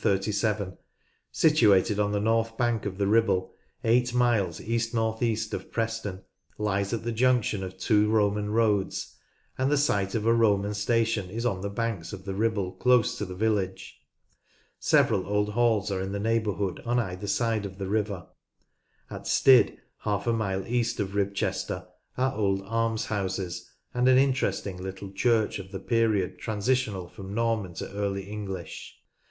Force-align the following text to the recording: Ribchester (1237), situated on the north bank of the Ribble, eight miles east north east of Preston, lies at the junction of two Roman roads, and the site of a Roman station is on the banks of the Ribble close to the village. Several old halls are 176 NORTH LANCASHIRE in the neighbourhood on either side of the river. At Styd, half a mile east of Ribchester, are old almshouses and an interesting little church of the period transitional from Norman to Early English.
Ribchester 0.03 0.55
(1237), 0.65 0.77
situated 1.31 1.99
on 1.99 2.11
the 2.11 2.19
north 2.19 2.57
bank 2.57 2.87
of 2.87 2.97
the 2.97 3.05
Ribble, 3.05 3.53
eight 3.83 4.15
miles 4.15 4.59
east 4.59 4.95
north 4.95 5.21
east 5.21 5.53
of 5.53 5.71
Preston, 5.71 6.23
lies 6.57 6.91
at 6.91 7.03
the 7.03 7.11
junction 7.11 7.63
of 7.63 7.77
two 7.77 8.09
Roman 8.09 8.49
roads, 8.49 9.15
and 9.59 9.69
the 9.71 9.77
site 9.77 10.15
of 10.15 10.25
a 10.25 10.33
Roman 10.33 10.73
station 10.73 11.29
is 11.29 11.45
on 11.45 11.61
the 11.61 11.69
banks 11.69 12.13
of 12.13 12.25
the 12.25 12.33
Ribble 12.33 12.71
close 12.71 13.15
to 13.19 13.25
the 13.25 13.35
village. 13.35 14.01
Several 14.79 15.27
old 15.27 15.49
halls 15.49 15.91
are 15.91 15.99
176 15.99 16.47
NORTH 16.47 16.57
LANCASHIRE 16.57 16.67
in 16.67 16.77
the 16.79 16.79
neighbourhood 16.79 16.81
on 16.83 16.99
either 17.11 17.27
side 17.27 17.67
of 17.67 17.77
the 17.77 17.87
river. 17.87 18.25
At 19.11 19.25
Styd, 19.25 19.77
half 19.99 20.25
a 20.25 20.33
mile 20.33 20.65
east 20.65 20.99
of 20.99 21.09
Ribchester, 21.13 21.85
are 22.17 22.33
old 22.33 22.63
almshouses 22.63 23.69
and 23.93 24.07
an 24.07 24.17
interesting 24.17 24.77
little 24.81 25.11
church 25.11 25.59
of 25.59 25.71
the 25.71 25.79
period 25.79 26.39
transitional 26.39 27.07
from 27.07 27.35
Norman 27.35 27.75
to 27.75 27.91
Early 27.91 28.23
English. 28.23 28.95